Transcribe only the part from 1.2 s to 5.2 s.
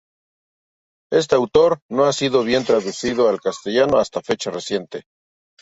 autor no ha sido bien traducido al castellano hasta fecha reciente.